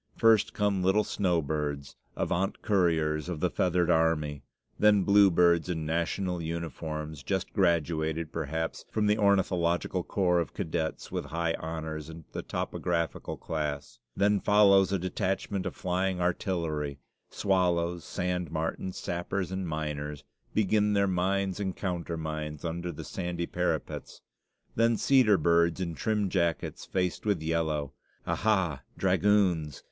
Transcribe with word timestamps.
First 0.17 0.55
come 0.55 0.81
little 0.81 1.03
snowbirds, 1.03 1.95
avant 2.17 2.63
couriers 2.63 3.29
of 3.29 3.39
the 3.39 3.51
feathered 3.51 3.91
army; 3.91 4.41
then 4.79 5.03
bluebirds 5.03 5.69
in 5.69 5.85
national 5.85 6.41
uniforms, 6.41 7.21
just 7.21 7.53
graduated, 7.53 8.31
perhaps, 8.31 8.83
from 8.89 9.05
the 9.05 9.19
ornithological 9.19 10.01
corps 10.03 10.39
of 10.39 10.55
cadets 10.55 11.11
with 11.11 11.25
high 11.25 11.53
honors 11.59 12.09
in 12.09 12.25
the 12.31 12.41
topographical 12.41 13.37
class; 13.37 13.99
then 14.15 14.39
follows 14.39 14.91
a 14.91 14.97
detachment 14.97 15.67
of 15.67 15.75
flying 15.75 16.19
artillery 16.19 16.97
swallows; 17.29 18.03
sand 18.03 18.49
martens, 18.51 18.97
sappers 18.97 19.51
and 19.51 19.67
miners, 19.67 20.23
begin 20.55 20.93
their 20.93 21.05
mines 21.05 21.59
and 21.59 21.75
countermines 21.75 22.65
under 22.65 22.91
the 22.91 23.03
sandy 23.03 23.45
parapets; 23.45 24.19
then 24.73 24.97
cedar 24.97 25.37
birds, 25.37 25.79
in 25.79 25.93
trim 25.93 26.27
jackets 26.27 26.87
faced 26.87 27.23
with 27.23 27.43
yellow 27.43 27.93
aha, 28.25 28.81
dragoons! 28.97 29.79